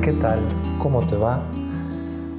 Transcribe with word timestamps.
¿qué 0.00 0.12
tal? 0.20 0.40
¿Cómo 0.80 1.06
te 1.06 1.14
va? 1.14 1.40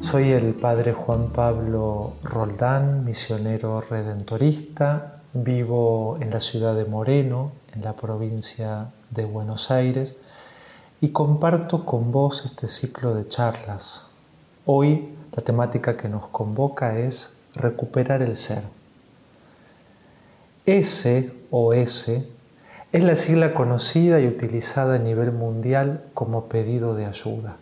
Soy 0.00 0.30
el 0.30 0.54
padre 0.54 0.92
Juan 0.92 1.30
Pablo 1.30 2.12
Roldán, 2.22 3.04
misionero 3.04 3.80
redentorista. 3.80 5.22
Vivo 5.32 6.16
en 6.20 6.30
la 6.30 6.38
ciudad 6.38 6.76
de 6.76 6.84
Moreno, 6.84 7.50
en 7.74 7.82
la 7.82 7.94
provincia 7.96 8.90
de 9.10 9.24
Buenos 9.24 9.72
Aires, 9.72 10.14
y 11.00 11.08
comparto 11.08 11.84
con 11.84 12.12
vos 12.12 12.44
este 12.44 12.68
ciclo 12.68 13.12
de 13.16 13.26
charlas. 13.26 14.06
Hoy 14.64 15.08
la 15.32 15.42
temática 15.42 15.96
que 15.96 16.08
nos 16.08 16.28
convoca 16.28 17.00
es 17.00 17.38
recuperar 17.54 18.22
el 18.22 18.36
ser. 18.36 18.62
S 20.66 21.32
o 21.50 21.72
S 21.72 22.28
es 22.90 23.04
la 23.04 23.16
sigla 23.16 23.52
conocida 23.52 24.18
y 24.18 24.26
utilizada 24.26 24.94
a 24.94 24.98
nivel 24.98 25.30
mundial 25.30 26.04
como 26.14 26.46
pedido 26.46 26.94
de 26.94 27.04
ayuda. 27.04 27.56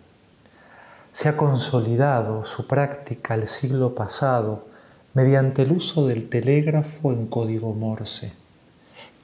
Se 1.11 1.29
ha 1.29 1.37
consolidado 1.37 2.45
su 2.45 2.69
práctica 2.69 3.34
el 3.34 3.48
siglo 3.48 3.95
pasado 3.95 4.67
mediante 5.15 5.62
el 5.62 5.73
uso 5.73 6.07
del 6.07 6.29
telégrafo 6.29 7.11
en 7.11 7.27
código 7.27 7.73
Morse. 7.73 8.33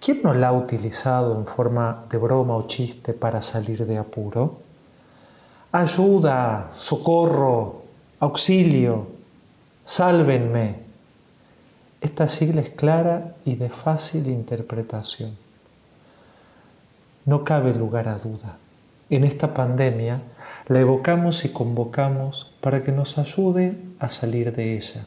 ¿Quién 0.01 0.23
no 0.25 0.35
la 0.35 0.49
ha 0.49 0.53
utilizado 0.53 1.39
en 1.39 1.47
forma 1.47 2.07
de 2.11 2.19
broma 2.19 2.57
o 2.57 2.67
chiste 2.67 3.13
para 3.13 3.41
salir 3.41 3.87
de 3.87 3.99
apuro? 3.99 4.59
Ayuda, 5.71 6.73
socorro, 6.77 7.83
auxilio, 8.19 9.07
sálvenme. 9.85 10.81
Esta 12.01 12.27
sigla 12.27 12.63
es 12.63 12.71
clara 12.71 13.37
y 13.45 13.55
de 13.55 13.69
fácil 13.69 14.27
interpretación. 14.27 15.52
No 17.25 17.45
cabe 17.45 17.73
lugar 17.73 18.09
a 18.09 18.19
duda. 18.19 18.59
En 19.09 19.25
esta 19.25 19.55
pandemia 19.55 20.23
la 20.69 20.81
evocamos 20.81 21.45
y 21.45 21.51
convocamos 21.51 22.53
para 22.61 22.83
que 22.83 22.93
nos 22.93 23.19
ayude 23.19 23.79
a 23.99 24.09
salir 24.09 24.57
de 24.57 24.77
ella. 24.77 25.07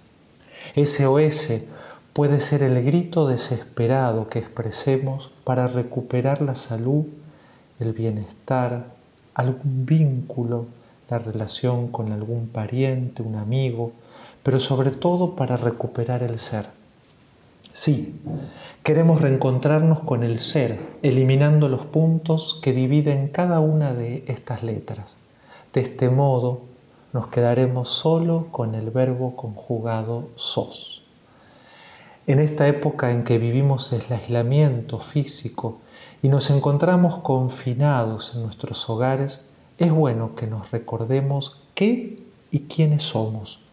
SOS 0.76 1.66
puede 2.14 2.40
ser 2.40 2.64
el 2.64 2.82
grito 2.84 3.28
desesperado 3.28 4.30
que 4.30 4.40
expresemos 4.40 5.32
para 5.44 5.68
recuperar 5.68 6.42
la 6.42 6.56
salud, 6.56 7.06
el 7.80 7.92
bienestar, 7.92 8.86
algún 9.34 9.86
vínculo, 9.86 10.68
la 11.10 11.20
relación 11.20 11.90
con 11.90 12.14
algún 12.14 12.48
pariente, 12.48 13.22
un 13.22 13.36
amigo, 13.36 13.92
pero 14.44 14.60
sobre 14.62 14.92
todo 14.92 15.36
para 15.36 15.58
recuperar 15.58 16.24
el 16.24 16.40
ser. 16.40 16.68
Sí, 17.78 18.22
queremos 18.84 19.20
reencontrarnos 19.20 20.00
con 20.00 20.24
el 20.24 20.40
ser, 20.40 20.80
eliminando 21.02 21.68
los 21.68 21.86
puntos 21.86 22.58
que 22.64 22.72
dividen 22.72 23.28
cada 23.28 23.60
una 23.60 23.94
de 23.94 24.24
estas 24.28 24.64
letras. 24.64 25.18
De 25.74 25.82
este 25.82 26.10
modo, 26.10 26.62
nos 27.12 27.28
quedaremos 27.28 27.90
solo 27.90 28.48
con 28.50 28.76
el 28.76 28.92
verbo 28.92 29.36
conjugado 29.36 30.30
sos. 30.36 31.04
En 32.28 32.40
esta 32.40 32.66
época 32.70 33.12
en 33.12 33.26
que 33.26 33.40
vivimos 33.40 33.92
el 33.92 34.04
aislamiento 34.10 35.00
físico 35.00 35.80
y 36.24 36.30
nos 36.30 36.52
encontramos 36.52 37.18
confinados 37.18 38.36
en 38.36 38.44
nuestros 38.44 38.90
hogares, 38.90 39.42
es 39.80 39.92
bueno 39.92 40.34
que 40.34 40.48
nos 40.48 40.72
recordemos 40.72 41.64
qué 41.74 42.24
y 42.52 42.60
quiénes 42.68 43.04
somos 43.04 43.65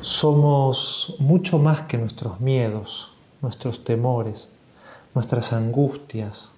somos 0.00 1.16
mucho 1.18 1.58
más 1.58 1.82
que 1.82 1.98
nuestros 1.98 2.40
miedos, 2.40 3.12
nuestros 3.42 3.84
temores, 3.84 4.48
nuestras 5.14 5.52
angustias. 5.52 6.50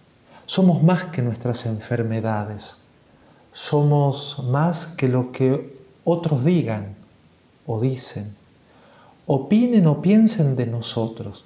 Somos 0.46 0.82
más 0.82 1.04
que 1.04 1.22
nuestras 1.22 1.66
enfermedades. 1.66 2.82
Somos 3.52 4.44
más 4.44 4.86
que 4.86 5.08
lo 5.08 5.32
que 5.32 5.78
otros 6.04 6.44
digan 6.44 6.96
o 7.66 7.80
dicen. 7.80 8.36
Opinen 9.26 9.86
o 9.86 10.00
piensen 10.00 10.56
de 10.56 10.66
nosotros. 10.66 11.44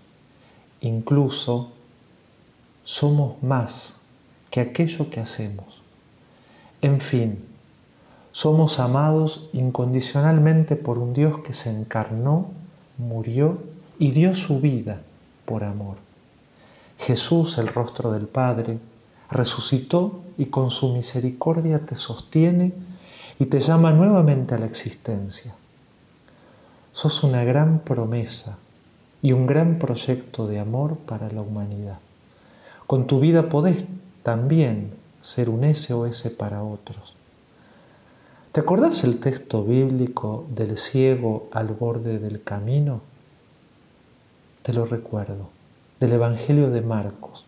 Incluso 0.81 1.73
somos 2.85 3.43
más 3.43 3.97
que 4.51 4.61
aquello 4.61 5.11
que 5.11 5.21
hacemos. 5.21 5.83
En 6.81 7.01
fin, 7.01 7.45
somos 8.33 8.81
amados 8.81 9.51
incondicionalmente 9.53 10.77
por 10.77 10.99
un 10.99 11.13
Dios 11.13 11.39
que 11.45 11.53
se 11.53 11.71
encarnó, 11.71 12.47
murió 12.97 13.59
y 13.99 14.11
dio 14.13 14.35
su 14.35 14.61
vida 14.61 15.03
por 15.45 15.65
amor. 15.65 15.97
Jesús, 16.99 17.59
el 17.59 17.69
rostro 17.69 18.11
del 18.11 18.27
Padre, 18.27 18.79
resucitó 19.31 20.23
y 20.39 20.47
con 20.47 20.71
su 20.71 20.95
misericordia 20.95 21.79
te 21.81 21.95
sostiene 21.95 22.73
y 23.39 23.47
te 23.47 23.61
llama 23.61 23.93
nuevamente 23.93 24.55
a 24.55 24.59
la 24.59 24.67
existencia. 24.67 25.55
Sos 26.91 27.25
una 27.25 27.45
gran 27.45 27.81
promesa 27.81 28.59
y 29.21 29.33
un 29.33 29.47
gran 29.47 29.79
proyecto 29.79 30.47
de 30.47 30.59
amor 30.59 30.97
para 30.97 31.31
la 31.31 31.43
humanidad. 31.43 31.99
Con 32.87 33.07
tu 33.07 33.21
vida 33.21 33.49
podés 33.49 33.85
también 34.23 34.93
ser 35.21 35.49
un 35.49 35.75
SOS 35.75 36.35
para 36.39 36.63
otros. 36.63 37.15
¿Te 38.53 38.61
acordás 38.61 39.03
el 39.05 39.19
texto 39.19 39.65
bíblico 39.65 40.45
del 40.51 40.77
ciego 40.77 41.49
al 41.53 41.69
borde 41.69 42.19
del 42.19 42.43
camino? 42.43 43.01
Te 44.61 44.75
lo 44.75 44.85
recuerdo, 44.85 45.49
del 45.99 46.13
Evangelio 46.13 46.69
de 46.69 46.83
Marcos. 46.83 47.47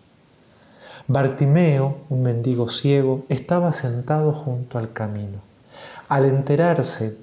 Bartimeo, 1.06 1.98
un 2.08 2.22
mendigo 2.22 2.70
ciego, 2.70 3.26
estaba 3.28 3.74
sentado 3.74 4.32
junto 4.32 4.78
al 4.78 4.94
camino. 4.94 5.40
Al 6.08 6.24
enterarse 6.24 7.18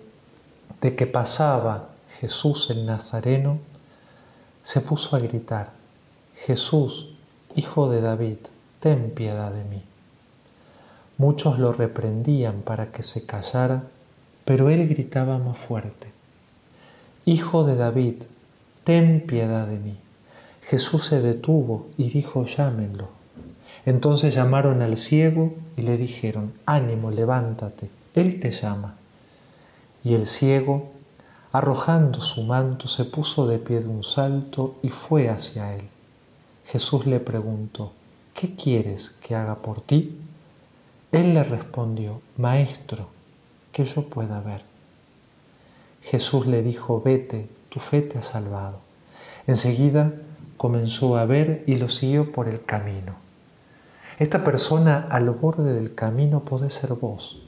de 0.80 0.96
que 0.96 1.08
pasaba 1.08 1.90
Jesús 2.19 2.69
el 2.69 2.86
Nazareno, 2.86 3.58
se 4.62 4.81
puso 4.81 5.16
a 5.16 5.19
gritar, 5.19 5.72
Jesús, 6.36 7.16
hijo 7.56 7.90
de 7.90 8.02
David, 8.02 8.38
ten 8.80 9.09
piedad 9.09 9.52
de 9.52 9.63
mí. 9.63 9.81
Muchos 11.22 11.59
lo 11.59 11.72
reprendían 11.72 12.64
para 12.64 12.92
que 12.92 13.04
se 13.04 13.28
callara, 13.28 13.84
pero 14.44 14.72
él 14.72 14.90
gritaba 14.90 15.38
más 15.38 15.56
fuerte, 15.56 16.12
Hijo 17.26 17.64
de 17.64 17.76
David, 17.76 18.24
ten 18.84 19.28
piedad 19.28 19.68
de 19.68 19.78
mí. 19.78 19.98
Jesús 20.64 21.06
se 21.06 21.22
detuvo 21.22 21.90
y 21.96 22.10
dijo, 22.10 22.48
llámenlo. 22.48 23.10
Entonces 23.86 24.34
llamaron 24.34 24.81
al 24.81 24.98
ciego 24.98 25.54
y 25.78 25.84
le 25.84 25.96
dijeron, 25.96 26.54
ánimo, 26.66 27.12
levántate, 27.12 27.92
Él 28.16 28.40
te 28.40 28.50
llama. 28.50 28.96
Y 30.04 30.16
el 30.16 30.26
ciego, 30.26 30.90
arrojando 31.52 32.20
su 32.22 32.46
manto, 32.46 32.88
se 32.88 33.06
puso 33.06 33.46
de 33.46 33.60
pie 33.60 33.81
de 33.81 33.90
un 33.90 34.04
salto 34.04 34.80
y 34.81 34.90
fue 34.90 35.30
hacia 35.30 35.76
él. 35.76 35.84
Jesús 36.66 37.06
le 37.06 37.20
preguntó, 37.20 37.92
¿qué 38.34 38.56
quieres 38.56 39.12
que 39.12 39.36
haga 39.36 39.58
por 39.58 39.81
ti? 39.81 40.18
Él 41.12 41.34
le 41.34 41.44
respondió, 41.44 42.22
Maestro, 42.38 43.10
que 43.74 43.84
yo 43.84 44.08
pueda 44.08 44.40
ver. 44.40 44.62
Jesús 46.02 46.48
le 46.48 46.64
dijo, 46.64 47.02
vete, 47.02 47.50
tu 47.70 47.80
fe 47.80 48.02
te 48.02 48.18
ha 48.18 48.24
salvado. 48.24 48.80
Enseguida 49.46 50.14
comenzó 50.56 51.18
a 51.18 51.26
ver 51.26 51.64
y 51.68 51.76
lo 51.76 51.90
siguió 51.90 52.32
por 52.32 52.48
el 52.48 52.64
camino. 52.64 53.16
Esta 54.20 54.44
persona 54.44 55.08
al 55.10 55.30
borde 55.32 55.74
del 55.74 55.96
camino 55.96 56.42
puede 56.42 56.70
ser 56.70 56.94
vos. 56.94 57.42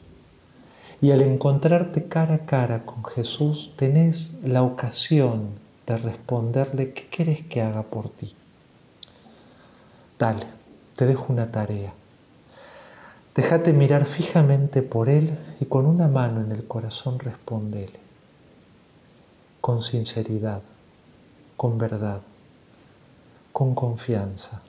Y 1.02 1.12
al 1.12 1.22
encontrarte 1.22 2.08
cara 2.08 2.36
a 2.36 2.46
cara 2.46 2.86
con 2.86 3.06
Jesús, 3.06 3.74
tenés 3.78 4.40
la 4.44 4.64
ocasión 4.64 5.50
de 5.86 5.98
responderle 5.98 6.94
qué 6.94 7.08
querés 7.08 7.44
que 7.44 7.62
haga 7.62 7.84
por 7.84 8.10
ti. 8.10 8.36
Dale, 10.18 10.46
te 10.96 11.06
dejo 11.06 11.28
una 11.32 11.52
tarea. 11.52 11.94
Déjate 13.36 13.74
mirar 13.74 14.06
fijamente 14.06 14.84
por 14.84 15.10
Él 15.10 15.38
y 15.60 15.66
con 15.66 15.88
una 15.88 16.08
mano 16.08 16.42
en 16.42 16.52
el 16.52 16.68
corazón 16.68 17.18
respondele. 17.18 18.00
Con 19.60 19.82
sinceridad, 19.82 20.62
con 21.58 21.78
verdad, 21.80 22.22
con 23.52 23.74
confianza. 23.74 24.62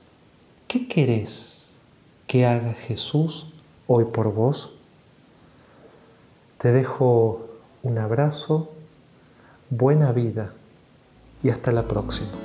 ¿Qué 0.67 0.87
querés 0.87 1.69
que 2.25 2.47
haga 2.47 2.73
Jesús 2.73 3.53
hoy 3.85 4.05
por 4.05 4.33
vos? 4.33 4.71
Te 6.57 6.71
dejo 6.71 7.45
un 7.83 7.99
abrazo, 7.99 8.71
buena 9.69 10.11
vida 10.11 10.53
y 11.43 11.49
hasta 11.49 11.71
la 11.71 11.87
próxima. 11.87 12.44